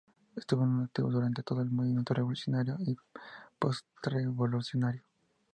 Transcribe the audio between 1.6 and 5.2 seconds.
el movimiento Revolucionario y Postrevolucionario.